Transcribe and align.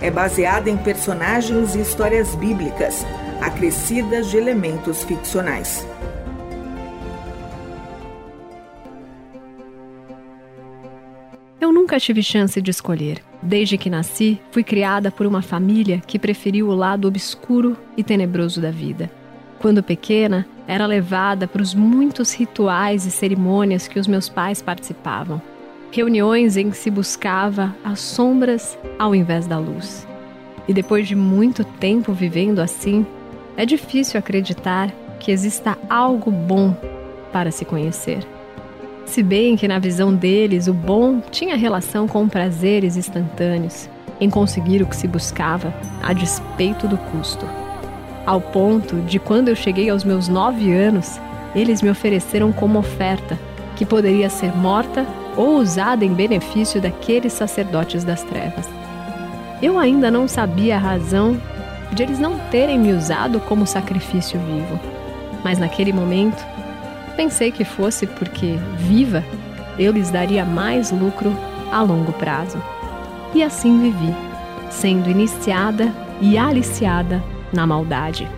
é 0.00 0.10
baseada 0.10 0.70
em 0.70 0.76
personagens 0.76 1.74
e 1.74 1.80
histórias 1.80 2.34
bíblicas, 2.34 3.04
acrescidas 3.40 4.30
de 4.30 4.36
elementos 4.36 5.02
ficcionais. 5.04 5.86
Eu 11.60 11.72
nunca 11.72 11.98
tive 11.98 12.22
chance 12.22 12.60
de 12.62 12.70
escolher. 12.70 13.22
Desde 13.42 13.76
que 13.76 13.90
nasci, 13.90 14.40
fui 14.50 14.64
criada 14.64 15.10
por 15.10 15.26
uma 15.26 15.42
família 15.42 16.00
que 16.06 16.18
preferiu 16.18 16.68
o 16.68 16.74
lado 16.74 17.06
obscuro 17.06 17.76
e 17.96 18.02
tenebroso 18.02 18.60
da 18.60 18.70
vida. 18.70 19.10
Quando 19.58 19.82
pequena, 19.82 20.46
era 20.66 20.86
levada 20.86 21.48
para 21.48 21.62
os 21.62 21.74
muitos 21.74 22.32
rituais 22.32 23.06
e 23.06 23.10
cerimônias 23.10 23.88
que 23.88 23.98
os 23.98 24.06
meus 24.06 24.28
pais 24.28 24.62
participavam. 24.62 25.42
Reuniões 25.90 26.56
em 26.56 26.70
que 26.70 26.76
se 26.76 26.90
buscava 26.90 27.74
as 27.82 28.00
sombras 28.00 28.78
ao 28.98 29.14
invés 29.14 29.46
da 29.46 29.58
luz. 29.58 30.06
E 30.68 30.74
depois 30.74 31.08
de 31.08 31.14
muito 31.14 31.64
tempo 31.64 32.12
vivendo 32.12 32.60
assim, 32.60 33.06
é 33.56 33.64
difícil 33.64 34.18
acreditar 34.18 34.90
que 35.18 35.32
exista 35.32 35.78
algo 35.88 36.30
bom 36.30 36.76
para 37.32 37.50
se 37.50 37.64
conhecer. 37.64 38.26
Se 39.06 39.22
bem 39.22 39.56
que, 39.56 39.66
na 39.66 39.78
visão 39.78 40.14
deles, 40.14 40.68
o 40.68 40.74
bom 40.74 41.20
tinha 41.30 41.56
relação 41.56 42.06
com 42.06 42.28
prazeres 42.28 42.96
instantâneos, 42.96 43.88
em 44.20 44.28
conseguir 44.28 44.82
o 44.82 44.86
que 44.86 44.94
se 44.94 45.08
buscava, 45.08 45.72
a 46.02 46.12
despeito 46.12 46.86
do 46.86 46.98
custo. 46.98 47.46
Ao 48.26 48.40
ponto 48.40 48.96
de, 48.96 49.18
quando 49.18 49.48
eu 49.48 49.56
cheguei 49.56 49.88
aos 49.88 50.04
meus 50.04 50.28
nove 50.28 50.70
anos, 50.70 51.18
eles 51.54 51.80
me 51.80 51.88
ofereceram 51.88 52.52
como 52.52 52.78
oferta 52.78 53.38
que 53.74 53.86
poderia 53.86 54.28
ser 54.28 54.54
morta 54.54 55.06
ou 55.38 55.56
usada 55.56 56.04
em 56.04 56.12
benefício 56.12 56.82
daqueles 56.82 57.32
sacerdotes 57.32 58.02
das 58.02 58.24
trevas. 58.24 58.68
Eu 59.62 59.78
ainda 59.78 60.10
não 60.10 60.26
sabia 60.26 60.74
a 60.74 60.80
razão 60.80 61.40
de 61.92 62.02
eles 62.02 62.18
não 62.18 62.36
terem 62.50 62.76
me 62.76 62.92
usado 62.92 63.38
como 63.40 63.64
sacrifício 63.64 64.38
vivo, 64.40 64.78
mas 65.44 65.56
naquele 65.58 65.92
momento 65.92 66.44
pensei 67.16 67.52
que 67.52 67.64
fosse 67.64 68.04
porque, 68.04 68.58
viva, 68.76 69.24
eu 69.78 69.92
lhes 69.92 70.10
daria 70.10 70.44
mais 70.44 70.90
lucro 70.90 71.32
a 71.72 71.82
longo 71.82 72.12
prazo. 72.12 72.60
E 73.32 73.42
assim 73.42 73.80
vivi, 73.80 74.14
sendo 74.70 75.08
iniciada 75.08 75.92
e 76.20 76.36
aliciada 76.36 77.22
na 77.52 77.64
maldade. 77.64 78.28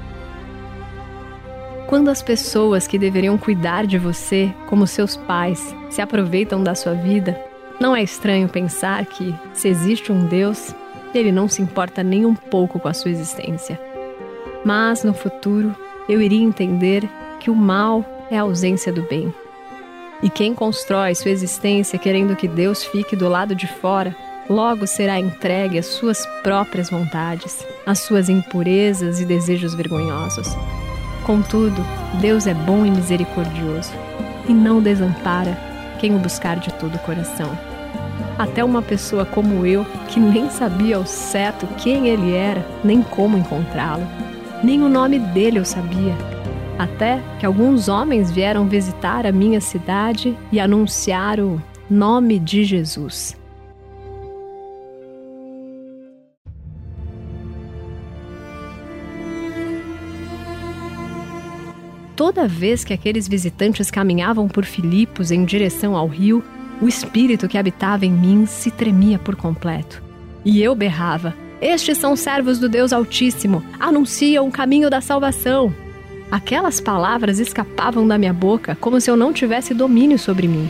Quando 1.90 2.08
as 2.08 2.22
pessoas 2.22 2.86
que 2.86 2.96
deveriam 2.96 3.36
cuidar 3.36 3.84
de 3.84 3.98
você, 3.98 4.54
como 4.68 4.86
seus 4.86 5.16
pais, 5.16 5.74
se 5.90 6.00
aproveitam 6.00 6.62
da 6.62 6.72
sua 6.72 6.94
vida, 6.94 7.36
não 7.80 7.96
é 7.96 8.00
estranho 8.00 8.48
pensar 8.48 9.04
que, 9.06 9.34
se 9.52 9.66
existe 9.66 10.12
um 10.12 10.24
Deus, 10.24 10.72
ele 11.12 11.32
não 11.32 11.48
se 11.48 11.60
importa 11.60 12.04
nem 12.04 12.24
um 12.24 12.32
pouco 12.32 12.78
com 12.78 12.86
a 12.86 12.94
sua 12.94 13.10
existência. 13.10 13.76
Mas 14.64 15.02
no 15.02 15.12
futuro, 15.12 15.74
eu 16.08 16.22
iria 16.22 16.40
entender 16.40 17.10
que 17.40 17.50
o 17.50 17.56
mal 17.56 18.04
é 18.30 18.38
a 18.38 18.42
ausência 18.42 18.92
do 18.92 19.02
bem. 19.02 19.34
E 20.22 20.30
quem 20.30 20.54
constrói 20.54 21.16
sua 21.16 21.32
existência 21.32 21.98
querendo 21.98 22.36
que 22.36 22.46
Deus 22.46 22.84
fique 22.84 23.16
do 23.16 23.28
lado 23.28 23.52
de 23.52 23.66
fora, 23.66 24.14
logo 24.48 24.86
será 24.86 25.18
entregue 25.18 25.76
às 25.76 25.86
suas 25.86 26.24
próprias 26.44 26.88
vontades, 26.88 27.66
às 27.84 27.98
suas 27.98 28.28
impurezas 28.28 29.20
e 29.20 29.24
desejos 29.24 29.74
vergonhosos. 29.74 30.54
Contudo, 31.30 31.80
Deus 32.20 32.48
é 32.48 32.52
bom 32.52 32.84
e 32.84 32.90
misericordioso 32.90 33.92
e 34.48 34.52
não 34.52 34.82
desampara 34.82 35.56
quem 36.00 36.12
o 36.16 36.18
buscar 36.18 36.58
de 36.58 36.72
todo 36.74 36.96
o 36.96 36.98
coração. 36.98 37.56
Até 38.36 38.64
uma 38.64 38.82
pessoa 38.82 39.24
como 39.24 39.64
eu, 39.64 39.86
que 40.08 40.18
nem 40.18 40.50
sabia 40.50 40.96
ao 40.96 41.06
certo 41.06 41.68
quem 41.76 42.08
ele 42.08 42.34
era, 42.34 42.66
nem 42.82 43.00
como 43.00 43.38
encontrá-lo, 43.38 44.04
nem 44.64 44.82
o 44.82 44.88
nome 44.88 45.20
dele 45.20 45.60
eu 45.60 45.64
sabia, 45.64 46.16
até 46.76 47.22
que 47.38 47.46
alguns 47.46 47.88
homens 47.88 48.32
vieram 48.32 48.66
visitar 48.66 49.24
a 49.24 49.30
minha 49.30 49.60
cidade 49.60 50.36
e 50.50 50.58
anunciar 50.58 51.38
o 51.38 51.62
nome 51.88 52.40
de 52.40 52.64
Jesus. 52.64 53.39
Toda 62.20 62.46
vez 62.46 62.84
que 62.84 62.92
aqueles 62.92 63.26
visitantes 63.26 63.90
caminhavam 63.90 64.46
por 64.46 64.66
Filipos 64.66 65.30
em 65.30 65.42
direção 65.42 65.96
ao 65.96 66.06
rio, 66.06 66.44
o 66.78 66.86
espírito 66.86 67.48
que 67.48 67.56
habitava 67.56 68.04
em 68.04 68.12
mim 68.12 68.44
se 68.44 68.70
tremia 68.70 69.18
por 69.18 69.34
completo. 69.34 70.02
E 70.44 70.62
eu 70.62 70.74
berrava: 70.74 71.34
Estes 71.62 71.96
são 71.96 72.14
servos 72.14 72.58
do 72.58 72.68
Deus 72.68 72.92
Altíssimo, 72.92 73.64
anunciam 73.78 74.46
o 74.46 74.52
caminho 74.52 74.90
da 74.90 75.00
salvação. 75.00 75.74
Aquelas 76.30 76.78
palavras 76.78 77.38
escapavam 77.38 78.06
da 78.06 78.18
minha 78.18 78.34
boca 78.34 78.76
como 78.78 79.00
se 79.00 79.10
eu 79.10 79.16
não 79.16 79.32
tivesse 79.32 79.72
domínio 79.72 80.18
sobre 80.18 80.46
mim. 80.46 80.68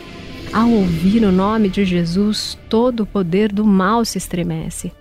Ao 0.53 0.69
ouvir 0.69 1.21
o 1.25 1.33
nome 1.33 1.67
de 1.67 1.83
Jesus, 1.83 2.57
todo 2.69 3.01
o 3.01 3.05
poder 3.05 3.51
do 3.51 3.65
mal 3.65 4.05
se 4.05 4.17
estremece. 4.17 4.93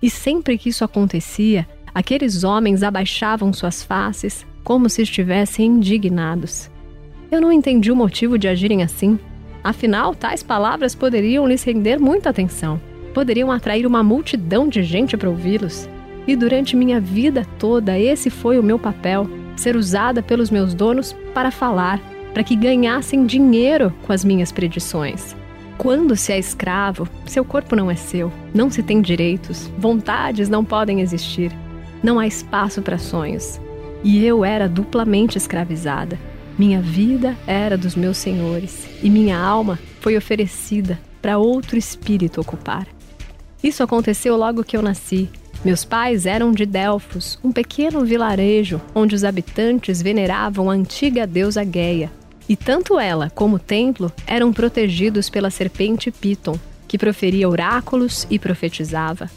E 0.00 0.08
sempre 0.08 0.58
que 0.58 0.68
isso 0.68 0.84
acontecia, 0.84 1.66
aqueles 1.92 2.44
homens 2.44 2.84
abaixavam 2.84 3.52
suas 3.52 3.82
faces 3.82 4.46
como 4.68 4.90
se 4.90 5.00
estivessem 5.00 5.64
indignados. 5.64 6.70
Eu 7.30 7.40
não 7.40 7.50
entendi 7.50 7.90
o 7.90 7.96
motivo 7.96 8.36
de 8.36 8.46
agirem 8.46 8.82
assim. 8.82 9.18
Afinal, 9.64 10.14
tais 10.14 10.42
palavras 10.42 10.94
poderiam 10.94 11.48
lhes 11.48 11.64
render 11.64 11.98
muita 11.98 12.28
atenção, 12.28 12.78
poderiam 13.14 13.50
atrair 13.50 13.86
uma 13.86 14.02
multidão 14.02 14.68
de 14.68 14.82
gente 14.82 15.16
para 15.16 15.30
ouvi-los. 15.30 15.88
E 16.26 16.36
durante 16.36 16.76
minha 16.76 17.00
vida 17.00 17.46
toda, 17.58 17.98
esse 17.98 18.28
foi 18.28 18.58
o 18.58 18.62
meu 18.62 18.78
papel 18.78 19.26
ser 19.56 19.74
usada 19.74 20.22
pelos 20.22 20.50
meus 20.50 20.74
donos 20.74 21.16
para 21.32 21.50
falar, 21.50 21.98
para 22.34 22.44
que 22.44 22.54
ganhassem 22.54 23.24
dinheiro 23.24 23.90
com 24.06 24.12
as 24.12 24.22
minhas 24.22 24.52
predições. 24.52 25.34
Quando 25.78 26.14
se 26.14 26.30
é 26.30 26.38
escravo, 26.38 27.08
seu 27.24 27.42
corpo 27.42 27.74
não 27.74 27.90
é 27.90 27.96
seu, 27.96 28.30
não 28.54 28.68
se 28.68 28.82
tem 28.82 29.00
direitos, 29.00 29.72
vontades 29.78 30.50
não 30.50 30.62
podem 30.62 31.00
existir, 31.00 31.50
não 32.02 32.18
há 32.18 32.26
espaço 32.26 32.82
para 32.82 32.98
sonhos. 32.98 33.58
E 34.02 34.24
eu 34.24 34.44
era 34.44 34.68
duplamente 34.68 35.36
escravizada. 35.36 36.18
Minha 36.58 36.80
vida 36.80 37.36
era 37.46 37.76
dos 37.76 37.94
meus 37.94 38.16
senhores 38.18 38.88
e 39.02 39.08
minha 39.08 39.38
alma 39.38 39.78
foi 40.00 40.16
oferecida 40.16 40.98
para 41.22 41.38
outro 41.38 41.76
espírito 41.76 42.40
ocupar. 42.40 42.86
Isso 43.62 43.82
aconteceu 43.82 44.36
logo 44.36 44.64
que 44.64 44.76
eu 44.76 44.82
nasci, 44.82 45.28
meus 45.64 45.84
pais 45.84 46.24
eram 46.24 46.52
de 46.52 46.64
Delfos, 46.64 47.38
um 47.42 47.50
pequeno 47.50 48.04
vilarejo 48.04 48.80
onde 48.94 49.14
os 49.16 49.24
habitantes 49.24 50.00
veneravam 50.00 50.70
a 50.70 50.74
antiga 50.74 51.26
deusa 51.26 51.64
Gaia. 51.64 52.10
E 52.48 52.56
tanto 52.56 52.98
ela 52.98 53.30
como 53.34 53.56
o 53.56 53.58
templo 53.58 54.12
eram 54.26 54.52
protegidos 54.52 55.28
pela 55.28 55.50
serpente 55.50 56.10
Piton, 56.10 56.58
que 56.86 56.96
proferia 56.96 57.48
oráculos 57.48 58.26
e 58.30 58.38
profetizava. 58.38 59.28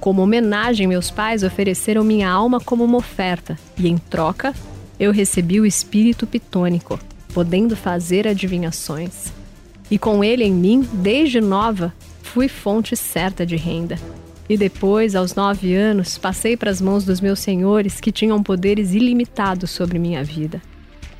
Como 0.00 0.22
homenagem, 0.22 0.86
meus 0.86 1.10
pais 1.10 1.42
ofereceram 1.42 2.04
minha 2.04 2.30
alma 2.30 2.60
como 2.60 2.84
uma 2.84 2.98
oferta, 2.98 3.58
e 3.78 3.88
em 3.88 3.96
troca, 3.96 4.54
eu 4.98 5.12
recebi 5.12 5.60
o 5.60 5.66
espírito 5.66 6.26
pitônico, 6.26 6.98
podendo 7.32 7.76
fazer 7.76 8.26
adivinhações. 8.26 9.32
E 9.90 9.98
com 9.98 10.22
ele 10.22 10.44
em 10.44 10.52
mim, 10.52 10.88
desde 10.92 11.40
nova, 11.40 11.92
fui 12.22 12.48
fonte 12.48 12.96
certa 12.96 13.46
de 13.46 13.56
renda. 13.56 13.96
E 14.48 14.56
depois, 14.56 15.16
aos 15.16 15.34
nove 15.34 15.74
anos, 15.74 16.18
passei 16.18 16.56
para 16.56 16.70
as 16.70 16.80
mãos 16.80 17.04
dos 17.04 17.20
meus 17.20 17.40
senhores 17.40 18.00
que 18.00 18.12
tinham 18.12 18.42
poderes 18.42 18.94
ilimitados 18.94 19.70
sobre 19.70 19.98
minha 19.98 20.22
vida. 20.22 20.62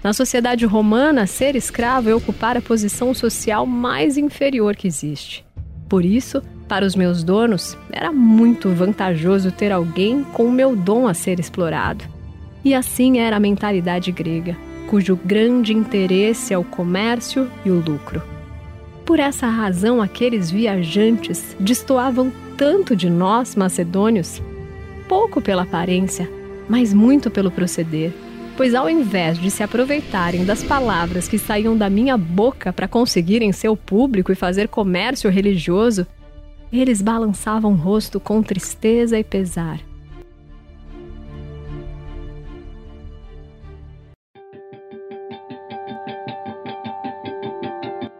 Na 0.02 0.12
sociedade 0.12 0.64
romana, 0.64 1.26
ser 1.26 1.56
escravo 1.56 2.08
é 2.08 2.14
ocupar 2.14 2.56
a 2.56 2.62
posição 2.62 3.12
social 3.12 3.66
mais 3.66 4.16
inferior 4.16 4.76
que 4.76 4.86
existe. 4.86 5.44
Por 5.88 6.04
isso, 6.04 6.42
para 6.68 6.84
os 6.84 6.96
meus 6.96 7.22
donos, 7.22 7.76
era 7.92 8.12
muito 8.12 8.70
vantajoso 8.70 9.52
ter 9.52 9.70
alguém 9.70 10.24
com 10.24 10.44
o 10.46 10.52
meu 10.52 10.74
dom 10.74 11.06
a 11.06 11.14
ser 11.14 11.38
explorado. 11.38 12.04
E 12.64 12.74
assim 12.74 13.18
era 13.18 13.36
a 13.36 13.40
mentalidade 13.40 14.10
grega, 14.10 14.56
cujo 14.88 15.18
grande 15.24 15.72
interesse 15.72 16.52
é 16.52 16.58
o 16.58 16.64
comércio 16.64 17.48
e 17.64 17.70
o 17.70 17.80
lucro. 17.80 18.22
Por 19.04 19.20
essa 19.20 19.46
razão, 19.46 20.02
aqueles 20.02 20.50
viajantes 20.50 21.56
destoavam 21.60 22.32
tanto 22.56 22.96
de 22.96 23.08
nós, 23.08 23.54
macedônios. 23.54 24.42
pouco 25.08 25.40
pela 25.40 25.62
aparência, 25.62 26.28
mas 26.68 26.92
muito 26.92 27.30
pelo 27.30 27.48
proceder. 27.48 28.12
Pois 28.56 28.74
ao 28.74 28.90
invés 28.90 29.38
de 29.38 29.52
se 29.52 29.62
aproveitarem 29.62 30.44
das 30.44 30.64
palavras 30.64 31.28
que 31.28 31.38
saíam 31.38 31.76
da 31.76 31.88
minha 31.88 32.16
boca 32.16 32.72
para 32.72 32.88
conseguirem 32.88 33.52
seu 33.52 33.76
público 33.76 34.32
e 34.32 34.34
fazer 34.34 34.66
comércio 34.66 35.30
religioso, 35.30 36.04
eles 36.72 37.00
balançavam 37.00 37.72
o 37.72 37.76
rosto 37.76 38.18
com 38.18 38.42
tristeza 38.42 39.18
e 39.18 39.24
pesar. 39.24 39.80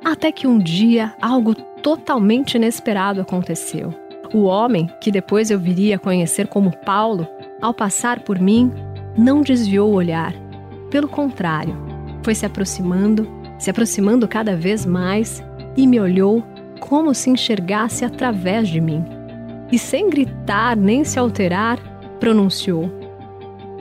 Até 0.05 0.33
que 0.33 0.47
um 0.47 0.59
dia 0.59 1.15
algo 1.21 1.55
totalmente 1.55 2.55
inesperado 2.55 3.21
aconteceu. 3.21 3.93
O 4.33 4.45
homem, 4.45 4.89
que 5.01 5.11
depois 5.11 5.51
eu 5.51 5.59
viria 5.59 5.97
a 5.97 5.99
conhecer 5.99 6.47
como 6.47 6.77
Paulo, 6.79 7.27
ao 7.61 7.75
passar 7.75 8.21
por 8.21 8.39
mim, 8.39 8.73
não 9.17 9.43
desviou 9.43 9.91
o 9.91 9.95
olhar. 9.95 10.33
Pelo 10.91 11.09
contrário, 11.09 11.77
foi 12.23 12.35
se 12.35 12.47
aproximando, 12.47 13.29
se 13.59 13.71
aproximando 13.71 14.27
cada 14.27 14.57
vez 14.57 14.85
mais 14.85 15.43
e 15.77 15.87
me 15.87 16.01
olhou 16.01 16.43
como 16.81 17.15
se 17.15 17.31
enxergasse 17.31 18.05
através 18.05 18.69
de 18.69 18.81
mim. 18.81 19.05
E 19.71 19.79
sem 19.79 20.09
gritar 20.09 20.77
nem 20.77 21.05
se 21.05 21.19
alterar, 21.19 21.79
pronunciou: 22.21 22.91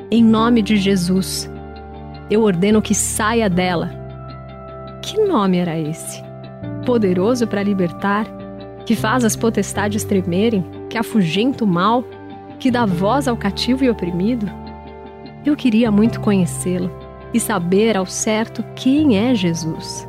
Em 0.09 0.23
nome 0.23 0.61
de 0.61 0.77
Jesus, 0.77 1.49
eu 2.29 2.41
ordeno 2.41 2.81
que 2.81 2.95
saia 2.95 3.49
dela. 3.49 3.91
Que 5.01 5.21
nome 5.21 5.57
era 5.57 5.79
esse? 5.79 6.23
Poderoso 6.85 7.45
para 7.45 7.61
libertar, 7.61 8.25
que 8.85 8.95
faz 8.95 9.23
as 9.23 9.35
potestades 9.35 10.03
tremerem, 10.03 10.65
que 10.89 10.97
afugenta 10.97 11.63
o 11.63 11.67
mal, 11.67 12.03
que 12.59 12.71
dá 12.71 12.85
voz 12.85 13.27
ao 13.27 13.37
cativo 13.37 13.83
e 13.83 13.89
oprimido? 13.89 14.49
Eu 15.45 15.55
queria 15.55 15.91
muito 15.91 16.19
conhecê-lo 16.19 16.91
e 17.33 17.39
saber 17.39 17.95
ao 17.95 18.05
certo 18.05 18.63
quem 18.75 19.17
é 19.17 19.35
Jesus. 19.35 20.07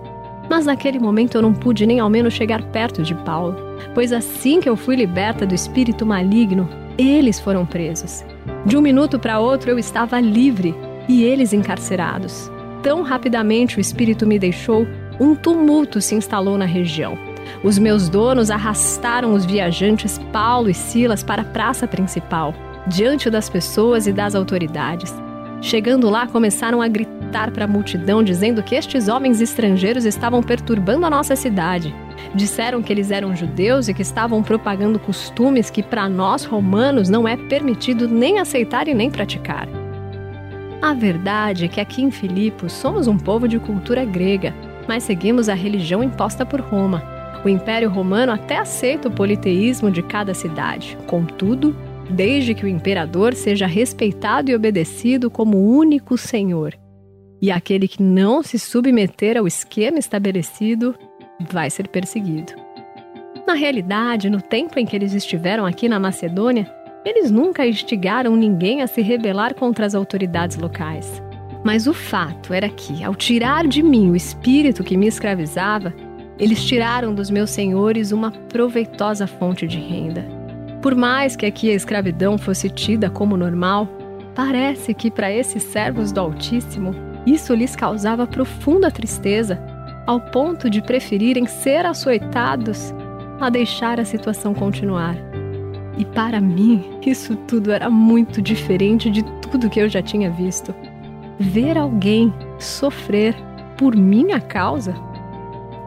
Mas 0.48 0.66
naquele 0.66 0.98
momento 0.98 1.36
eu 1.36 1.42
não 1.42 1.52
pude 1.52 1.86
nem 1.86 2.00
ao 2.00 2.08
menos 2.08 2.34
chegar 2.34 2.62
perto 2.62 3.02
de 3.02 3.14
Paulo, 3.14 3.56
pois 3.94 4.12
assim 4.12 4.60
que 4.60 4.68
eu 4.68 4.76
fui 4.76 4.96
liberta 4.96 5.46
do 5.46 5.54
espírito 5.54 6.06
maligno, 6.06 6.68
eles 6.96 7.40
foram 7.40 7.66
presos. 7.66 8.24
De 8.64 8.76
um 8.76 8.80
minuto 8.80 9.18
para 9.18 9.38
outro 9.38 9.70
eu 9.70 9.78
estava 9.78 10.20
livre 10.20 10.74
e 11.08 11.22
eles 11.22 11.52
encarcerados. 11.52 12.50
Tão 12.82 13.02
rapidamente 13.02 13.78
o 13.78 13.80
espírito 13.80 14.26
me 14.26 14.38
deixou, 14.38 14.86
um 15.18 15.34
tumulto 15.34 16.00
se 16.00 16.14
instalou 16.14 16.56
na 16.56 16.64
região. 16.64 17.18
Os 17.62 17.78
meus 17.78 18.08
donos 18.08 18.50
arrastaram 18.50 19.34
os 19.34 19.44
viajantes 19.44 20.18
Paulo 20.32 20.68
e 20.68 20.74
Silas 20.74 21.22
para 21.22 21.42
a 21.42 21.44
praça 21.44 21.86
principal, 21.86 22.54
diante 22.86 23.30
das 23.30 23.48
pessoas 23.48 24.06
e 24.06 24.12
das 24.12 24.34
autoridades. 24.34 25.14
Chegando 25.66 26.08
lá, 26.08 26.28
começaram 26.28 26.80
a 26.80 26.86
gritar 26.86 27.50
para 27.50 27.64
a 27.64 27.68
multidão, 27.68 28.22
dizendo 28.22 28.62
que 28.62 28.76
estes 28.76 29.08
homens 29.08 29.40
estrangeiros 29.40 30.04
estavam 30.04 30.40
perturbando 30.40 31.04
a 31.04 31.10
nossa 31.10 31.34
cidade. 31.34 31.92
Disseram 32.32 32.80
que 32.80 32.92
eles 32.92 33.10
eram 33.10 33.34
judeus 33.34 33.88
e 33.88 33.94
que 33.94 34.00
estavam 34.00 34.44
propagando 34.44 35.00
costumes 35.00 35.68
que 35.68 35.82
para 35.82 36.08
nós 36.08 36.44
romanos 36.44 37.08
não 37.08 37.26
é 37.26 37.36
permitido 37.36 38.06
nem 38.06 38.38
aceitar 38.38 38.86
e 38.86 38.94
nem 38.94 39.10
praticar. 39.10 39.66
A 40.80 40.94
verdade 40.94 41.64
é 41.64 41.68
que 41.68 41.80
aqui 41.80 42.00
em 42.00 42.12
Filipos 42.12 42.72
somos 42.72 43.08
um 43.08 43.18
povo 43.18 43.48
de 43.48 43.58
cultura 43.58 44.04
grega, 44.04 44.54
mas 44.86 45.02
seguimos 45.02 45.48
a 45.48 45.54
religião 45.54 46.00
imposta 46.00 46.46
por 46.46 46.60
Roma. 46.60 47.02
O 47.44 47.48
Império 47.48 47.90
Romano 47.90 48.30
até 48.30 48.56
aceita 48.56 49.08
o 49.08 49.12
politeísmo 49.12 49.90
de 49.90 50.00
cada 50.00 50.32
cidade. 50.32 50.96
Contudo, 51.08 51.74
desde 52.10 52.54
que 52.54 52.64
o 52.64 52.68
imperador 52.68 53.34
seja 53.34 53.66
respeitado 53.66 54.50
e 54.50 54.54
obedecido 54.54 55.30
como 55.30 55.58
único 55.58 56.16
senhor. 56.16 56.74
E 57.40 57.50
aquele 57.50 57.86
que 57.86 58.02
não 58.02 58.42
se 58.42 58.58
submeter 58.58 59.36
ao 59.36 59.46
esquema 59.46 59.98
estabelecido 59.98 60.94
vai 61.50 61.68
ser 61.68 61.88
perseguido. 61.88 62.52
Na 63.46 63.54
realidade, 63.54 64.30
no 64.30 64.40
tempo 64.40 64.78
em 64.78 64.86
que 64.86 64.96
eles 64.96 65.12
estiveram 65.12 65.66
aqui 65.66 65.88
na 65.88 66.00
Macedônia, 66.00 66.72
eles 67.04 67.30
nunca 67.30 67.66
instigaram 67.66 68.34
ninguém 68.34 68.82
a 68.82 68.86
se 68.86 69.00
rebelar 69.00 69.54
contra 69.54 69.86
as 69.86 69.94
autoridades 69.94 70.56
locais. 70.56 71.22
Mas 71.64 71.86
o 71.86 71.94
fato 71.94 72.52
era 72.52 72.68
que, 72.68 73.04
ao 73.04 73.14
tirar 73.14 73.66
de 73.66 73.82
mim 73.82 74.10
o 74.10 74.16
espírito 74.16 74.82
que 74.82 74.96
me 74.96 75.06
escravizava, 75.06 75.94
eles 76.38 76.64
tiraram 76.64 77.14
dos 77.14 77.30
meus 77.30 77.50
senhores 77.50 78.12
uma 78.12 78.30
proveitosa 78.30 79.26
fonte 79.26 79.66
de 79.66 79.78
renda. 79.78 80.35
Por 80.86 80.94
mais 80.94 81.34
que 81.34 81.44
aqui 81.44 81.68
a 81.68 81.74
escravidão 81.74 82.38
fosse 82.38 82.70
tida 82.70 83.10
como 83.10 83.36
normal, 83.36 83.88
parece 84.36 84.94
que 84.94 85.10
para 85.10 85.32
esses 85.32 85.64
servos 85.64 86.12
do 86.12 86.20
Altíssimo 86.20 86.94
isso 87.26 87.52
lhes 87.54 87.74
causava 87.74 88.24
profunda 88.24 88.88
tristeza, 88.88 89.60
ao 90.06 90.20
ponto 90.20 90.70
de 90.70 90.80
preferirem 90.80 91.44
ser 91.44 91.84
açoitados 91.84 92.94
a 93.40 93.50
deixar 93.50 93.98
a 93.98 94.04
situação 94.04 94.54
continuar. 94.54 95.16
E 95.98 96.04
para 96.04 96.40
mim, 96.40 96.84
isso 97.04 97.34
tudo 97.34 97.72
era 97.72 97.90
muito 97.90 98.40
diferente 98.40 99.10
de 99.10 99.24
tudo 99.42 99.68
que 99.68 99.80
eu 99.80 99.88
já 99.88 100.00
tinha 100.00 100.30
visto. 100.30 100.72
Ver 101.36 101.76
alguém 101.76 102.32
sofrer 102.60 103.34
por 103.76 103.96
minha 103.96 104.40
causa? 104.40 104.94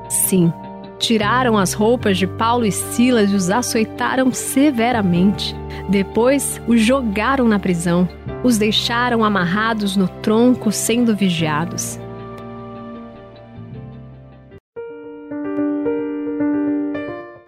Sim, 0.10 0.52
Tiraram 1.00 1.58
as 1.58 1.72
roupas 1.72 2.18
de 2.18 2.28
Paulo 2.28 2.66
e 2.66 2.72
Silas 2.74 3.32
e 3.32 3.36
os 3.36 3.50
açoitaram 3.50 4.34
severamente. 4.34 5.56
Depois 5.88 6.62
os 6.68 6.82
jogaram 6.82 7.48
na 7.48 7.58
prisão, 7.58 8.08
os 8.44 8.58
deixaram 8.58 9.24
amarrados 9.24 9.96
no 9.96 10.10
tronco, 10.10 10.74
sendo 10.74 11.16
vigiados. 11.16 11.98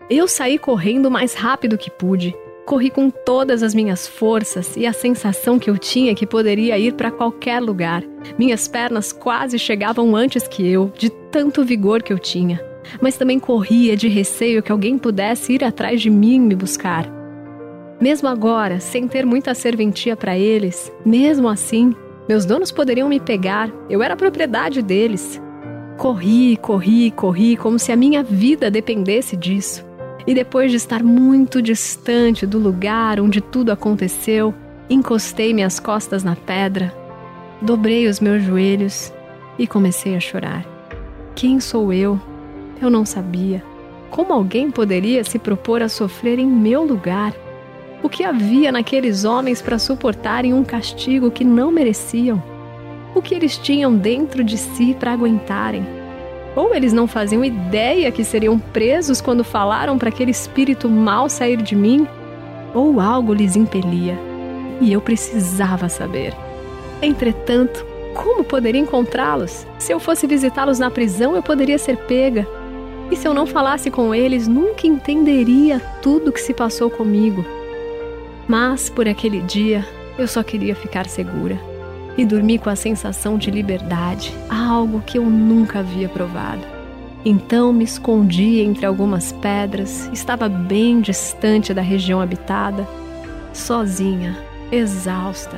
Eu 0.09 0.27
saí 0.29 0.57
correndo 0.57 1.07
o 1.07 1.11
mais 1.11 1.33
rápido 1.33 1.77
que 1.77 1.91
pude. 1.91 2.33
Corri 2.65 2.89
com 2.89 3.09
todas 3.09 3.63
as 3.63 3.75
minhas 3.75 4.07
forças 4.07 4.77
e 4.77 4.85
a 4.87 4.93
sensação 4.93 5.59
que 5.59 5.69
eu 5.69 5.77
tinha 5.77 6.15
que 6.15 6.25
poderia 6.25 6.77
ir 6.77 6.93
para 6.93 7.11
qualquer 7.11 7.59
lugar. 7.59 8.01
Minhas 8.37 8.67
pernas 8.67 9.11
quase 9.11 9.59
chegavam 9.59 10.15
antes 10.15 10.47
que 10.47 10.65
eu, 10.65 10.91
de 10.97 11.09
tanto 11.09 11.65
vigor 11.65 12.01
que 12.01 12.13
eu 12.13 12.19
tinha 12.19 12.70
mas 13.01 13.17
também 13.17 13.39
corria 13.39 13.95
de 13.95 14.07
receio 14.07 14.63
que 14.63 14.71
alguém 14.71 14.97
pudesse 14.97 15.53
ir 15.53 15.63
atrás 15.63 16.01
de 16.01 16.09
mim 16.09 16.39
me 16.39 16.55
buscar. 16.55 17.05
Mesmo 17.99 18.27
agora, 18.27 18.79
sem 18.79 19.07
ter 19.07 19.25
muita 19.25 19.53
serventia 19.53 20.15
para 20.15 20.37
eles, 20.37 20.91
mesmo 21.05 21.47
assim, 21.47 21.95
meus 22.27 22.45
donos 22.45 22.71
poderiam 22.71 23.09
me 23.09 23.19
pegar, 23.19 23.69
eu 23.89 24.01
era 24.01 24.15
propriedade 24.15 24.81
deles. 24.81 25.39
Corri, 25.97 26.57
corri, 26.57 27.11
corri, 27.11 27.57
como 27.57 27.77
se 27.77 27.91
a 27.91 27.95
minha 27.95 28.23
vida 28.23 28.71
dependesse 28.71 29.37
disso. 29.37 29.85
E 30.25 30.33
depois 30.33 30.71
de 30.71 30.77
estar 30.77 31.03
muito 31.03 31.61
distante 31.61 32.45
do 32.45 32.57
lugar 32.57 33.19
onde 33.19 33.41
tudo 33.41 33.71
aconteceu, 33.71 34.53
encostei 34.89 35.53
minhas 35.53 35.79
costas 35.79 36.23
na 36.23 36.35
pedra, 36.35 36.93
dobrei 37.61 38.07
os 38.07 38.19
meus 38.19 38.43
joelhos 38.43 39.11
e 39.59 39.67
comecei 39.67 40.15
a 40.15 40.19
chorar. 40.19 40.65
Quem 41.35 41.59
sou 41.59 41.91
eu 41.91 42.19
eu 42.81 42.89
não 42.89 43.05
sabia. 43.05 43.63
Como 44.09 44.33
alguém 44.33 44.69
poderia 44.69 45.23
se 45.23 45.39
propor 45.39 45.81
a 45.81 45.87
sofrer 45.87 46.37
em 46.37 46.47
meu 46.47 46.83
lugar? 46.83 47.33
O 48.03 48.09
que 48.09 48.23
havia 48.23 48.71
naqueles 48.71 49.23
homens 49.23 49.61
para 49.61 49.79
suportarem 49.79 50.53
um 50.53 50.63
castigo 50.63 51.31
que 51.31 51.45
não 51.45 51.71
mereciam? 51.71 52.41
O 53.13 53.21
que 53.21 53.35
eles 53.35 53.57
tinham 53.57 53.95
dentro 53.95 54.43
de 54.43 54.57
si 54.57 54.95
para 54.99 55.13
aguentarem? 55.13 55.85
Ou 56.55 56.73
eles 56.75 56.91
não 56.91 57.07
faziam 57.07 57.45
ideia 57.45 58.11
que 58.11 58.23
seriam 58.23 58.59
presos 58.59 59.21
quando 59.21 59.43
falaram 59.43 59.97
para 59.97 60.09
aquele 60.09 60.31
espírito 60.31 60.89
mal 60.89 61.29
sair 61.29 61.61
de 61.61 61.75
mim? 61.75 62.07
Ou 62.73 62.99
algo 62.99 63.33
lhes 63.33 63.55
impelia? 63.55 64.17
E 64.81 64.91
eu 64.91 64.99
precisava 64.99 65.87
saber. 65.87 66.33
Entretanto, 67.01 67.85
como 68.13 68.43
poderia 68.43 68.81
encontrá-los? 68.81 69.65
Se 69.79 69.93
eu 69.93 69.99
fosse 69.99 70.27
visitá-los 70.27 70.79
na 70.79 70.91
prisão, 70.91 71.35
eu 71.35 71.43
poderia 71.43 71.77
ser 71.77 71.95
pega. 71.97 72.47
E 73.11 73.15
se 73.17 73.27
eu 73.27 73.33
não 73.33 73.45
falasse 73.45 73.91
com 73.91 74.15
eles, 74.15 74.47
nunca 74.47 74.87
entenderia 74.87 75.81
tudo 76.01 76.31
que 76.31 76.39
se 76.39 76.53
passou 76.53 76.89
comigo. 76.89 77.45
Mas 78.47 78.89
por 78.89 79.07
aquele 79.07 79.41
dia, 79.41 79.85
eu 80.17 80.27
só 80.27 80.41
queria 80.41 80.73
ficar 80.73 81.05
segura 81.07 81.59
e 82.17 82.25
dormir 82.25 82.59
com 82.59 82.69
a 82.69 82.75
sensação 82.75 83.37
de 83.37 83.51
liberdade, 83.51 84.33
algo 84.49 85.01
que 85.01 85.17
eu 85.17 85.25
nunca 85.25 85.79
havia 85.79 86.07
provado. 86.07 86.65
Então 87.23 87.71
me 87.71 87.83
escondi 87.83 88.61
entre 88.61 88.85
algumas 88.85 89.31
pedras, 89.31 90.09
estava 90.11 90.49
bem 90.49 91.01
distante 91.01 91.73
da 91.73 91.81
região 91.81 92.19
habitada, 92.19 92.87
sozinha, 93.53 94.37
exausta, 94.71 95.57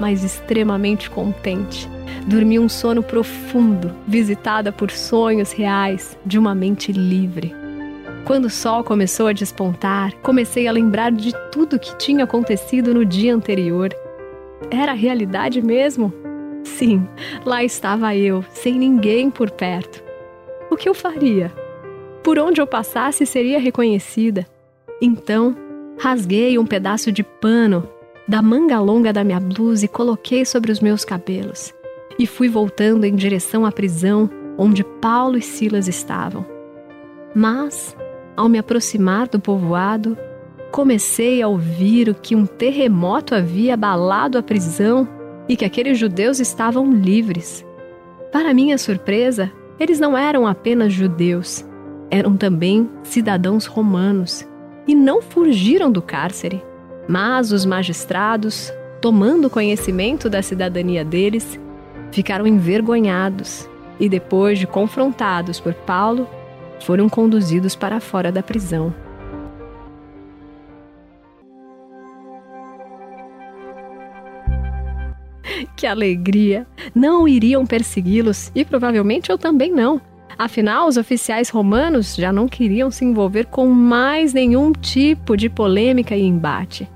mas 0.00 0.24
extremamente 0.24 1.10
contente 1.10 1.88
Dormi 2.26 2.58
um 2.58 2.68
sono 2.68 3.02
profundo, 3.02 3.94
visitada 4.06 4.70
por 4.70 4.90
sonhos 4.90 5.52
reais 5.52 6.18
de 6.24 6.38
uma 6.38 6.54
mente 6.54 6.92
livre. 6.92 7.54
Quando 8.24 8.44
o 8.44 8.50
sol 8.50 8.84
começou 8.84 9.26
a 9.26 9.32
despontar, 9.32 10.14
comecei 10.22 10.68
a 10.68 10.72
lembrar 10.72 11.10
de 11.10 11.32
tudo 11.50 11.78
que 11.78 11.96
tinha 11.96 12.24
acontecido 12.24 12.92
no 12.92 13.04
dia 13.04 13.34
anterior. 13.34 13.90
Era 14.70 14.92
realidade 14.92 15.62
mesmo? 15.62 16.12
Sim, 16.62 17.06
lá 17.44 17.64
estava 17.64 18.14
eu, 18.14 18.44
sem 18.52 18.74
ninguém 18.74 19.30
por 19.30 19.50
perto. 19.50 20.02
O 20.70 20.76
que 20.76 20.88
eu 20.88 20.94
faria? 20.94 21.50
Por 22.22 22.38
onde 22.38 22.60
eu 22.60 22.66
passasse 22.66 23.24
seria 23.24 23.58
reconhecida. 23.58 24.46
Então, 25.00 25.56
rasguei 25.98 26.58
um 26.58 26.66
pedaço 26.66 27.10
de 27.10 27.22
pano 27.22 27.88
da 28.30 28.40
manga 28.40 28.78
longa 28.78 29.12
da 29.12 29.24
minha 29.24 29.40
blusa 29.40 29.86
e 29.86 29.88
coloquei 29.88 30.44
sobre 30.44 30.70
os 30.70 30.78
meus 30.78 31.04
cabelos. 31.04 31.74
E 32.16 32.28
fui 32.28 32.48
voltando 32.48 33.04
em 33.04 33.16
direção 33.16 33.66
à 33.66 33.72
prisão 33.72 34.30
onde 34.56 34.84
Paulo 34.84 35.36
e 35.36 35.42
Silas 35.42 35.88
estavam. 35.88 36.46
Mas, 37.34 37.96
ao 38.36 38.48
me 38.48 38.56
aproximar 38.56 39.26
do 39.26 39.40
povoado, 39.40 40.16
comecei 40.70 41.42
a 41.42 41.48
ouvir 41.48 42.08
o 42.08 42.14
que 42.14 42.36
um 42.36 42.46
terremoto 42.46 43.34
havia 43.34 43.74
abalado 43.74 44.38
a 44.38 44.42
prisão 44.44 45.08
e 45.48 45.56
que 45.56 45.64
aqueles 45.64 45.98
judeus 45.98 46.38
estavam 46.38 46.88
livres. 46.88 47.66
Para 48.30 48.54
minha 48.54 48.78
surpresa, 48.78 49.50
eles 49.76 49.98
não 49.98 50.16
eram 50.16 50.46
apenas 50.46 50.92
judeus, 50.92 51.66
eram 52.08 52.36
também 52.36 52.88
cidadãos 53.02 53.66
romanos 53.66 54.46
e 54.86 54.94
não 54.94 55.20
fugiram 55.20 55.90
do 55.90 56.00
cárcere. 56.00 56.69
Mas 57.10 57.50
os 57.50 57.66
magistrados, 57.66 58.72
tomando 59.00 59.50
conhecimento 59.50 60.30
da 60.30 60.40
cidadania 60.42 61.04
deles, 61.04 61.58
ficaram 62.12 62.46
envergonhados 62.46 63.68
e, 63.98 64.08
depois 64.08 64.60
de 64.60 64.66
confrontados 64.68 65.58
por 65.58 65.74
Paulo, 65.74 66.28
foram 66.82 67.08
conduzidos 67.08 67.74
para 67.74 67.98
fora 67.98 68.30
da 68.30 68.44
prisão. 68.44 68.94
Que 75.74 75.88
alegria! 75.88 76.64
Não 76.94 77.26
iriam 77.26 77.66
persegui-los 77.66 78.52
e 78.54 78.64
provavelmente 78.64 79.30
eu 79.30 79.38
também 79.38 79.72
não. 79.72 80.00
Afinal, 80.38 80.86
os 80.86 80.96
oficiais 80.96 81.48
romanos 81.48 82.14
já 82.14 82.32
não 82.32 82.46
queriam 82.46 82.88
se 82.88 83.04
envolver 83.04 83.46
com 83.46 83.66
mais 83.66 84.32
nenhum 84.32 84.70
tipo 84.70 85.36
de 85.36 85.48
polêmica 85.48 86.14
e 86.14 86.22
embate. 86.22 86.88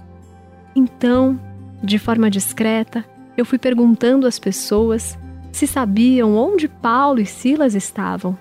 Então, 0.74 1.38
de 1.82 1.98
forma 1.98 2.30
discreta, 2.30 3.04
eu 3.36 3.44
fui 3.44 3.58
perguntando 3.58 4.26
às 4.26 4.38
pessoas 4.38 5.18
se 5.52 5.66
sabiam 5.66 6.36
onde 6.36 6.66
Paulo 6.66 7.20
e 7.20 7.26
Silas 7.26 7.74
estavam. 7.74 8.36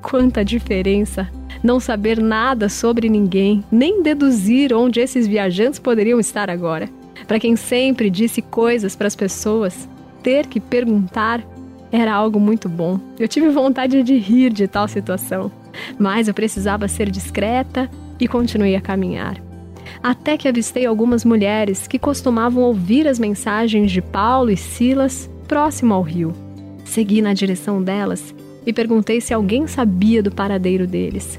Quanta 0.00 0.44
diferença! 0.44 1.28
Não 1.62 1.78
saber 1.78 2.20
nada 2.20 2.68
sobre 2.68 3.08
ninguém, 3.08 3.62
nem 3.70 4.02
deduzir 4.02 4.74
onde 4.74 4.98
esses 4.98 5.28
viajantes 5.28 5.78
poderiam 5.78 6.18
estar 6.18 6.50
agora. 6.50 6.88
Para 7.28 7.38
quem 7.38 7.54
sempre 7.54 8.10
disse 8.10 8.42
coisas 8.42 8.96
para 8.96 9.06
as 9.06 9.14
pessoas, 9.14 9.88
ter 10.22 10.46
que 10.48 10.58
perguntar 10.58 11.40
era 11.92 12.12
algo 12.12 12.40
muito 12.40 12.68
bom. 12.68 12.98
Eu 13.16 13.28
tive 13.28 13.48
vontade 13.50 14.02
de 14.02 14.16
rir 14.16 14.52
de 14.52 14.66
tal 14.66 14.88
situação, 14.88 15.52
mas 15.96 16.26
eu 16.26 16.34
precisava 16.34 16.88
ser 16.88 17.08
discreta 17.08 17.88
e 18.18 18.26
continuei 18.26 18.74
a 18.74 18.80
caminhar 18.80 19.51
até 20.02 20.36
que 20.36 20.48
avistei 20.48 20.84
algumas 20.84 21.24
mulheres 21.24 21.86
que 21.86 21.98
costumavam 21.98 22.62
ouvir 22.62 23.06
as 23.06 23.18
mensagens 23.18 23.90
de 23.90 24.02
Paulo 24.02 24.50
e 24.50 24.56
Silas 24.56 25.30
próximo 25.46 25.94
ao 25.94 26.02
rio. 26.02 26.32
Segui 26.84 27.22
na 27.22 27.32
direção 27.32 27.82
delas 27.82 28.34
e 28.66 28.72
perguntei 28.72 29.20
se 29.20 29.32
alguém 29.32 29.66
sabia 29.66 30.22
do 30.22 30.30
paradeiro 30.30 30.86
deles. 30.86 31.38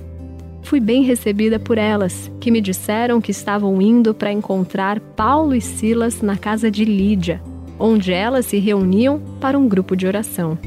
Fui 0.64 0.80
bem 0.80 1.04
recebida 1.04 1.60
por 1.60 1.78
elas, 1.78 2.32
que 2.40 2.50
me 2.50 2.62
disseram 2.62 3.20
que 3.20 3.32
estavam 3.32 3.82
indo 3.82 4.14
para 4.14 4.32
encontrar 4.32 5.00
Paulo 5.00 5.54
e 5.54 5.62
Silas 5.62 6.22
na 6.22 6.38
casa 6.38 6.72
de 6.72 6.86
Lídia, 6.86 7.42
onde 7.78 8.14
elas 8.14 8.46
se 8.46 8.60
reuniam 8.60 9.22
para 9.42 9.60
um 9.60 9.68
grupo 9.68 9.96
de 9.96 10.08
oração. 10.08 10.58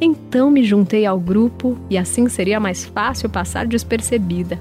Então 0.00 0.50
me 0.50 0.64
juntei 0.64 1.06
ao 1.06 1.20
grupo 1.20 1.78
e 1.90 1.96
assim 1.98 2.28
seria 2.28 2.58
mais 2.58 2.84
fácil 2.84 3.28
passar 3.28 3.66
despercebida. 3.66 4.58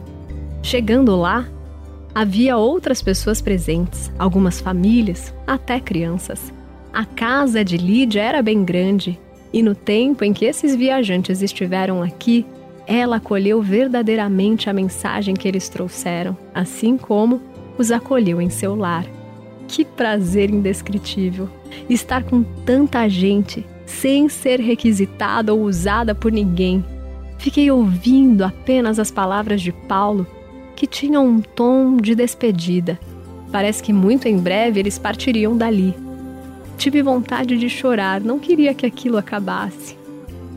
Chegando 0.62 1.16
lá, 1.16 1.48
Havia 2.16 2.56
outras 2.58 3.02
pessoas 3.02 3.42
presentes, 3.42 4.12
algumas 4.20 4.62
famílias, 4.62 5.34
até 5.48 5.80
crianças. 5.80 6.54
A 6.94 7.06
casa 7.06 7.66
de 7.66 7.76
Lídia 7.76 8.22
era 8.22 8.42
bem 8.42 8.64
grande, 8.64 9.20
e 9.52 9.64
no 9.64 9.74
tempo 9.74 10.24
em 10.24 10.32
que 10.32 10.46
esses 10.46 10.76
viajantes 10.76 11.42
estiveram 11.42 12.04
aqui, 12.04 12.46
ela 12.86 13.16
acolheu 13.16 13.64
verdadeiramente 13.64 14.70
a 14.70 14.74
mensagem 14.74 15.34
que 15.34 15.48
eles 15.48 15.70
trouxeram, 15.70 16.38
assim 16.54 16.98
como 16.98 17.42
os 17.80 17.92
acolheu 17.92 18.40
em 18.40 18.50
seu 18.50 18.76
lar. 18.76 19.06
Que 19.68 19.84
prazer 19.84 20.52
indescritível! 20.52 21.50
Estar 21.90 22.24
com 22.24 22.44
tanta 22.44 23.10
gente, 23.10 23.66
sem 23.88 24.30
ser 24.30 24.60
requisitada 24.60 25.52
ou 25.52 25.62
usada 25.62 26.14
por 26.14 26.32
ninguém. 26.32 26.86
Fiquei 27.40 27.72
ouvindo 27.72 28.44
apenas 28.44 29.00
as 29.00 29.10
palavras 29.10 29.62
de 29.62 29.72
Paulo 29.72 30.28
que 30.76 30.88
tinham 30.88 31.26
um 31.26 31.42
tom 31.42 31.98
de 31.98 32.16
despedida. 32.16 33.00
Parece 33.52 33.84
que 33.84 33.94
muito 33.94 34.28
em 34.28 34.38
breve 34.38 34.80
eles 34.80 34.98
partiriam 34.98 35.56
dali. 35.56 35.96
Tive 36.78 37.02
vontade 37.02 37.58
de 37.58 37.70
chorar, 37.70 38.20
não 38.20 38.40
queria 38.40 38.74
que 38.74 38.86
aquilo 38.86 39.18
acabasse. 39.18 39.98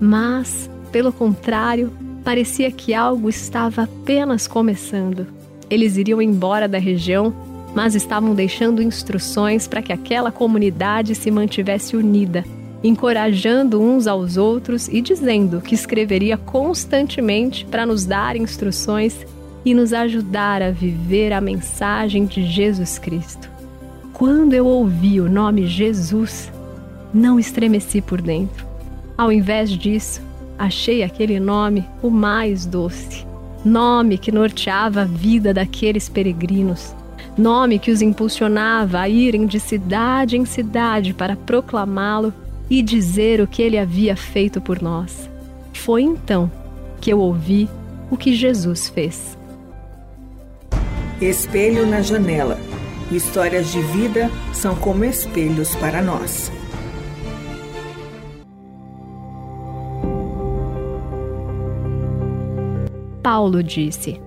Mas, 0.00 0.70
pelo 0.90 1.12
contrário, 1.12 1.92
parecia 2.25 2.70
que 2.70 2.94
algo 2.94 3.28
estava 3.28 3.82
apenas 3.82 4.46
começando. 4.46 5.26
Eles 5.68 5.96
iriam 5.96 6.23
embora 6.23 6.66
da 6.66 6.78
região, 6.78 7.35
mas 7.75 7.94
estavam 7.94 8.35
deixando 8.35 8.82
instruções 8.82 9.68
para 9.68 9.82
que 9.82 9.92
aquela 9.92 10.32
comunidade 10.32 11.14
se 11.14 11.30
mantivesse 11.30 11.96
unida, 11.96 12.44
encorajando 12.82 13.80
uns 13.80 14.06
aos 14.06 14.37
outros 14.37 14.88
e 14.88 15.00
dizendo 15.00 15.61
que 15.61 15.75
escreveria 15.75 16.37
constantemente 16.37 17.66
para 17.66 17.85
nos 17.85 18.06
dar 18.06 18.37
instruções 18.37 19.26
e 19.66 19.75
nos 19.75 19.92
ajudar 19.92 20.62
a 20.62 20.70
viver 20.70 21.32
a 21.32 21.40
mensagem 21.40 22.25
de 22.25 22.46
Jesus 22.46 23.00
Cristo. 23.00 23.50
Quando 24.12 24.54
eu 24.54 24.64
ouvi 24.64 25.20
o 25.20 25.28
nome 25.28 25.66
Jesus, 25.66 26.52
não 27.12 27.37
estremeci 27.37 28.00
por 28.00 28.23
dentro. 28.23 28.64
Ao 29.18 29.32
invés 29.32 29.70
disso, 29.70 30.23
achei 30.56 31.02
aquele 31.02 31.40
nome 31.40 31.85
o 32.00 32.08
mais 32.08 32.64
doce. 32.64 33.26
Nome 33.64 34.18
que 34.18 34.30
norteava 34.30 35.02
a 35.02 35.04
vida 35.04 35.52
daqueles 35.52 36.08
peregrinos. 36.08 36.94
Nome 37.37 37.80
que 37.80 37.90
os 37.90 38.00
impulsionava 38.00 39.00
a 39.00 39.08
irem 39.08 39.46
de 39.46 39.58
cidade 39.58 40.37
em 40.37 40.44
cidade 40.44 41.12
para 41.12 41.35
proclamá-lo 41.35 42.32
e 42.70 42.80
dizer 42.82 43.40
o 43.40 43.49
que 43.49 43.62
ele 43.62 43.78
havia 43.78 44.14
feito 44.14 44.61
por 44.61 44.80
nós. 44.80 45.28
Foi 45.73 46.02
então 46.02 46.49
que 47.00 47.12
eu 47.12 47.18
ouvi 47.18 47.68
o 48.12 48.16
que 48.16 48.32
Jesus 48.32 48.88
fez. 48.88 49.37
Espelho 51.20 51.87
na 51.87 52.02
janela. 52.02 52.58
Histórias 53.11 53.73
de 53.73 53.80
vida 53.80 54.30
são 54.52 54.76
como 54.76 55.02
espelhos 55.02 55.75
para 55.76 56.02
nós. 56.02 56.52
Paulo 63.23 63.62
disse: 63.62 64.20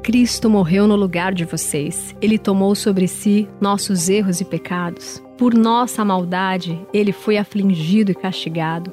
Cristo 0.00 0.48
morreu 0.48 0.86
no 0.86 0.94
lugar 0.94 1.34
de 1.34 1.44
vocês. 1.44 2.14
Ele 2.22 2.38
tomou 2.38 2.76
sobre 2.76 3.08
si 3.08 3.48
nossos 3.60 4.08
erros 4.08 4.40
e 4.40 4.44
pecados. 4.44 5.20
Por 5.36 5.54
nossa 5.54 6.04
maldade, 6.04 6.80
ele 6.94 7.10
foi 7.10 7.36
afligido 7.36 8.12
e 8.12 8.14
castigado. 8.14 8.92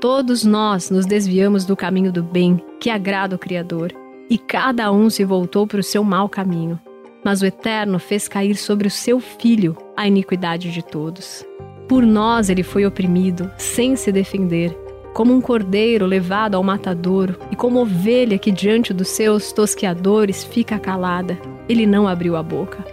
Todos 0.00 0.44
nós 0.44 0.90
nos 0.90 1.06
desviamos 1.06 1.64
do 1.64 1.76
caminho 1.76 2.10
do 2.10 2.24
bem, 2.24 2.60
que 2.80 2.90
agrada 2.90 3.36
o 3.36 3.38
Criador 3.38 3.99
e 4.30 4.38
cada 4.38 4.92
um 4.92 5.10
se 5.10 5.24
voltou 5.24 5.66
para 5.66 5.80
o 5.80 5.82
seu 5.82 6.04
mau 6.04 6.28
caminho. 6.28 6.78
Mas 7.24 7.42
o 7.42 7.46
Eterno 7.46 7.98
fez 7.98 8.28
cair 8.28 8.54
sobre 8.54 8.86
o 8.86 8.90
seu 8.90 9.18
filho 9.18 9.76
a 9.96 10.06
iniquidade 10.06 10.70
de 10.70 10.82
todos. 10.82 11.44
Por 11.88 12.06
nós 12.06 12.48
ele 12.48 12.62
foi 12.62 12.86
oprimido, 12.86 13.50
sem 13.58 13.96
se 13.96 14.12
defender, 14.12 14.72
como 15.12 15.34
um 15.34 15.40
cordeiro 15.40 16.06
levado 16.06 16.54
ao 16.54 16.62
matadouro, 16.62 17.36
e 17.50 17.56
como 17.56 17.80
ovelha 17.80 18.38
que 18.38 18.52
diante 18.52 18.94
dos 18.94 19.08
seus 19.08 19.52
tosqueadores 19.52 20.44
fica 20.44 20.78
calada, 20.78 21.36
ele 21.68 21.84
não 21.84 22.06
abriu 22.06 22.36
a 22.36 22.42
boca. 22.42 22.86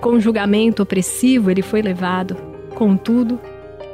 Com 0.00 0.18
julgamento 0.18 0.82
opressivo 0.82 1.50
ele 1.50 1.60
foi 1.60 1.82
levado, 1.82 2.34
contudo, 2.74 3.38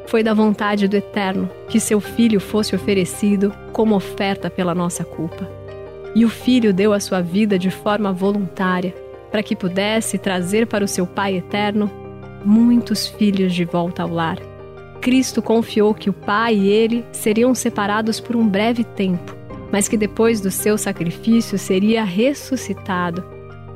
foi 0.06 0.22
da 0.22 0.32
vontade 0.32 0.86
do 0.86 0.96
Eterno 0.96 1.50
que 1.68 1.80
seu 1.80 1.98
filho 1.98 2.38
fosse 2.38 2.76
oferecido 2.76 3.52
como 3.72 3.96
oferta 3.96 4.48
pela 4.48 4.74
nossa 4.74 5.04
culpa. 5.04 5.63
E 6.14 6.24
o 6.24 6.28
filho 6.28 6.72
deu 6.72 6.92
a 6.92 7.00
sua 7.00 7.20
vida 7.20 7.58
de 7.58 7.70
forma 7.70 8.12
voluntária, 8.12 8.94
para 9.30 9.42
que 9.42 9.56
pudesse 9.56 10.16
trazer 10.16 10.66
para 10.66 10.84
o 10.84 10.88
seu 10.88 11.06
Pai 11.06 11.36
eterno 11.36 11.90
muitos 12.44 13.08
filhos 13.08 13.52
de 13.52 13.64
volta 13.64 14.02
ao 14.02 14.10
lar. 14.10 14.38
Cristo 15.00 15.42
confiou 15.42 15.92
que 15.92 16.08
o 16.08 16.12
Pai 16.12 16.54
e 16.54 16.68
ele 16.68 17.04
seriam 17.10 17.54
separados 17.54 18.20
por 18.20 18.36
um 18.36 18.46
breve 18.46 18.84
tempo, 18.84 19.36
mas 19.72 19.88
que 19.88 19.96
depois 19.96 20.40
do 20.40 20.50
seu 20.50 20.78
sacrifício 20.78 21.58
seria 21.58 22.04
ressuscitado. 22.04 23.24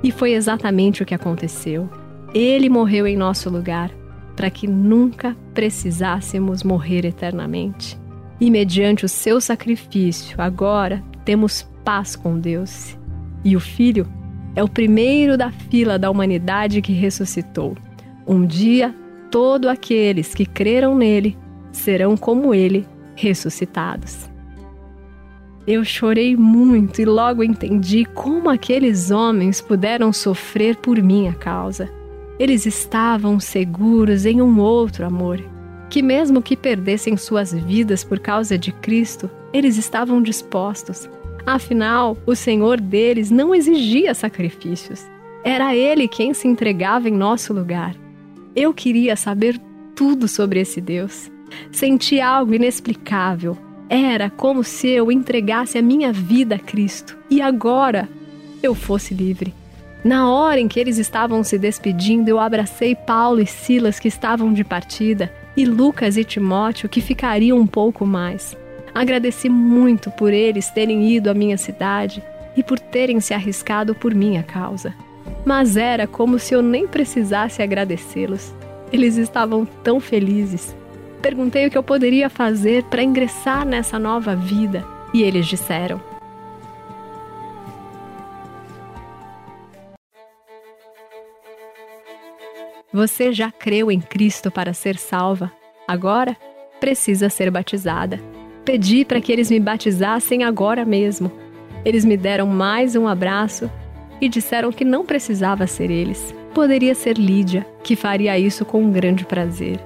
E 0.02 0.12
foi 0.12 0.32
exatamente 0.32 1.02
o 1.02 1.06
que 1.06 1.14
aconteceu. 1.14 1.88
Ele 2.32 2.68
morreu 2.68 3.06
em 3.06 3.16
nosso 3.16 3.50
lugar, 3.50 3.90
para 4.36 4.48
que 4.48 4.68
nunca 4.68 5.36
precisássemos 5.52 6.62
morrer 6.62 7.04
eternamente. 7.04 7.98
E 8.40 8.48
mediante 8.48 9.04
o 9.04 9.08
seu 9.08 9.40
sacrifício, 9.40 10.40
agora 10.40 11.02
temos 11.28 11.68
paz 11.84 12.16
com 12.16 12.40
Deus. 12.40 12.96
E 13.44 13.54
o 13.54 13.60
Filho 13.60 14.06
é 14.56 14.64
o 14.64 14.68
primeiro 14.68 15.36
da 15.36 15.50
fila 15.50 15.98
da 15.98 16.10
humanidade 16.10 16.80
que 16.80 16.94
ressuscitou. 16.94 17.76
Um 18.26 18.46
dia, 18.46 18.94
todos 19.30 19.68
aqueles 19.68 20.34
que 20.34 20.46
creram 20.46 20.96
nele 20.96 21.36
serão 21.70 22.16
como 22.16 22.54
ele, 22.54 22.86
ressuscitados. 23.14 24.26
Eu 25.66 25.84
chorei 25.84 26.34
muito 26.34 27.02
e 27.02 27.04
logo 27.04 27.44
entendi 27.44 28.06
como 28.06 28.48
aqueles 28.48 29.10
homens 29.10 29.60
puderam 29.60 30.14
sofrer 30.14 30.76
por 30.76 30.96
minha 31.02 31.34
causa. 31.34 31.90
Eles 32.38 32.64
estavam 32.64 33.38
seguros 33.38 34.24
em 34.24 34.40
um 34.40 34.60
outro 34.60 35.04
amor, 35.04 35.44
que, 35.90 36.00
mesmo 36.00 36.40
que 36.40 36.56
perdessem 36.56 37.18
suas 37.18 37.52
vidas 37.52 38.02
por 38.02 38.18
causa 38.18 38.56
de 38.56 38.72
Cristo, 38.72 39.28
eles 39.52 39.76
estavam 39.76 40.22
dispostos. 40.22 41.06
Afinal, 41.46 42.16
o 42.26 42.34
Senhor 42.34 42.80
deles 42.80 43.30
não 43.30 43.54
exigia 43.54 44.14
sacrifícios. 44.14 45.06
Era 45.44 45.74
Ele 45.74 46.06
quem 46.06 46.34
se 46.34 46.46
entregava 46.46 47.08
em 47.08 47.12
nosso 47.12 47.52
lugar. 47.54 47.94
Eu 48.54 48.74
queria 48.74 49.16
saber 49.16 49.60
tudo 49.94 50.28
sobre 50.28 50.60
esse 50.60 50.80
Deus. 50.80 51.30
Senti 51.72 52.20
algo 52.20 52.52
inexplicável 52.54 53.56
era 53.88 54.28
como 54.28 54.62
se 54.62 54.88
eu 54.88 55.10
entregasse 55.10 55.78
a 55.78 55.82
minha 55.82 56.12
vida 56.12 56.56
a 56.56 56.58
Cristo 56.58 57.16
e 57.30 57.40
agora 57.40 58.08
eu 58.62 58.74
fosse 58.74 59.14
livre. 59.14 59.54
Na 60.04 60.30
hora 60.30 60.60
em 60.60 60.68
que 60.68 60.78
eles 60.78 60.98
estavam 60.98 61.42
se 61.42 61.58
despedindo, 61.58 62.28
eu 62.28 62.38
abracei 62.38 62.94
Paulo 62.94 63.40
e 63.40 63.46
Silas, 63.46 63.98
que 63.98 64.06
estavam 64.06 64.52
de 64.52 64.62
partida, 64.62 65.32
e 65.56 65.64
Lucas 65.64 66.16
e 66.16 66.24
Timóteo, 66.24 66.88
que 66.88 67.00
ficariam 67.00 67.58
um 67.58 67.66
pouco 67.66 68.06
mais. 68.06 68.56
Agradeci 68.98 69.48
muito 69.48 70.10
por 70.10 70.32
eles 70.32 70.70
terem 70.70 71.08
ido 71.10 71.30
à 71.30 71.34
minha 71.34 71.56
cidade 71.56 72.22
e 72.56 72.62
por 72.62 72.78
terem 72.78 73.20
se 73.20 73.32
arriscado 73.32 73.94
por 73.94 74.14
minha 74.14 74.42
causa. 74.42 74.94
Mas 75.44 75.76
era 75.76 76.06
como 76.06 76.38
se 76.38 76.54
eu 76.54 76.62
nem 76.62 76.86
precisasse 76.86 77.62
agradecê-los. 77.62 78.52
Eles 78.92 79.16
estavam 79.16 79.64
tão 79.64 80.00
felizes 80.00 80.74
Perguntei 81.20 81.66
o 81.66 81.70
que 81.70 81.76
eu 81.76 81.82
poderia 81.82 82.30
fazer 82.30 82.84
para 82.84 83.02
ingressar 83.02 83.66
nessa 83.66 83.98
nova 83.98 84.36
vida 84.36 84.84
e 85.12 85.22
eles 85.22 85.46
disseram: 85.46 86.00
Você 92.92 93.32
já 93.32 93.50
creu 93.50 93.90
em 93.90 94.00
Cristo 94.00 94.50
para 94.50 94.72
ser 94.72 94.96
salva? 94.96 95.50
Agora 95.86 96.36
precisa 96.78 97.28
ser 97.28 97.50
batizada. 97.50 98.20
Pedi 98.68 99.02
para 99.02 99.18
que 99.18 99.32
eles 99.32 99.50
me 99.50 99.58
batizassem 99.58 100.44
agora 100.44 100.84
mesmo. 100.84 101.32
Eles 101.86 102.04
me 102.04 102.18
deram 102.18 102.46
mais 102.46 102.94
um 102.94 103.08
abraço 103.08 103.70
e 104.20 104.28
disseram 104.28 104.70
que 104.70 104.84
não 104.84 105.06
precisava 105.06 105.66
ser 105.66 105.90
eles. 105.90 106.34
Poderia 106.52 106.94
ser 106.94 107.16
Lídia, 107.16 107.66
que 107.82 107.96
faria 107.96 108.38
isso 108.38 108.66
com 108.66 108.90
grande 108.90 109.24
prazer 109.24 109.80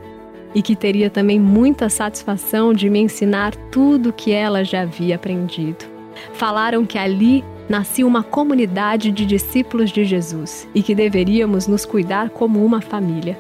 e 0.53 0.61
que 0.61 0.75
teria 0.75 1.09
também 1.09 1.39
muita 1.39 1.89
satisfação 1.89 2.75
de 2.75 2.91
me 2.91 2.99
ensinar 2.99 3.55
tudo 3.71 4.09
o 4.09 4.13
que 4.13 4.33
ela 4.33 4.65
já 4.65 4.81
havia 4.81 5.15
aprendido. 5.15 5.85
Falaram 6.33 6.85
que 6.85 6.99
ali 6.99 7.45
nascia 7.69 8.05
uma 8.05 8.25
comunidade 8.25 9.13
de 9.13 9.25
discípulos 9.25 9.93
de 9.93 10.05
Jesus 10.05 10.69
e 10.75 10.83
que 10.83 10.93
deveríamos 10.93 11.69
nos 11.69 11.85
cuidar 11.85 12.31
como 12.31 12.65
uma 12.65 12.81
família. 12.81 13.39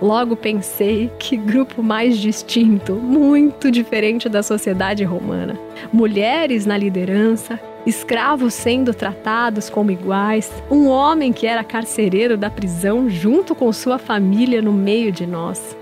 Logo 0.00 0.36
pensei 0.36 1.10
que 1.18 1.36
grupo 1.36 1.82
mais 1.82 2.18
distinto, 2.18 2.94
muito 2.94 3.70
diferente 3.70 4.28
da 4.28 4.42
sociedade 4.42 5.04
romana. 5.04 5.58
Mulheres 5.90 6.66
na 6.66 6.76
liderança, 6.76 7.58
escravos 7.86 8.52
sendo 8.52 8.92
tratados 8.92 9.70
como 9.70 9.90
iguais, 9.90 10.52
um 10.70 10.88
homem 10.88 11.32
que 11.32 11.46
era 11.46 11.64
carcereiro 11.64 12.36
da 12.36 12.50
prisão 12.50 13.08
junto 13.08 13.54
com 13.54 13.72
sua 13.72 13.96
família 13.98 14.60
no 14.60 14.72
meio 14.72 15.10
de 15.10 15.26
nós. 15.26 15.76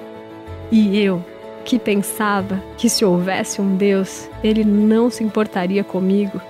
E 0.71 1.01
eu, 1.01 1.25
que 1.65 1.79
pensava 1.79 2.63
que 2.77 2.89
se 2.89 3.05
houvesse 3.05 3.61
um 3.61 3.75
Deus, 3.75 4.29
ele 4.45 4.65
não 4.65 5.11
se 5.11 5.25
importaria 5.25 5.83
comigo. 5.83 6.41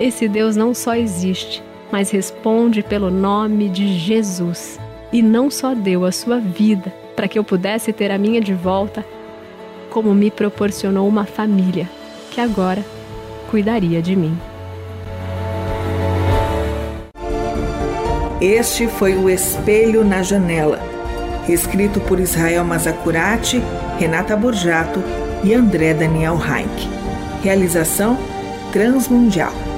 Esse 0.00 0.26
Deus 0.26 0.56
não 0.56 0.74
só 0.74 0.96
existe, 0.96 1.62
mas 1.92 2.10
responde 2.10 2.82
pelo 2.82 3.10
nome 3.10 3.68
de 3.68 3.86
Jesus. 3.96 4.80
E 5.12 5.22
não 5.22 5.50
só 5.50 5.74
deu 5.74 6.04
a 6.04 6.12
sua 6.12 6.38
vida 6.38 6.92
para 7.16 7.26
que 7.28 7.38
eu 7.38 7.44
pudesse 7.44 7.92
ter 7.92 8.10
a 8.10 8.18
minha 8.18 8.40
de 8.40 8.54
volta, 8.54 9.04
como 9.90 10.14
me 10.14 10.30
proporcionou 10.30 11.08
uma 11.08 11.24
família 11.24 11.88
que 12.30 12.40
agora 12.40 12.84
cuidaria 13.50 14.00
de 14.00 14.14
mim. 14.14 14.36
Este 18.40 18.86
foi 18.86 19.16
o 19.16 19.28
Espelho 19.28 20.04
na 20.04 20.22
Janela 20.22 20.90
escrito 21.52 22.00
por 22.00 22.20
Israel 22.20 22.64
Mazacurati, 22.64 23.62
Renata 23.98 24.36
Borjato 24.36 25.02
e 25.44 25.54
André 25.54 25.94
Daniel 25.94 26.38
Heinck. 26.38 26.88
Realização 27.42 28.18
Transmundial. 28.72 29.69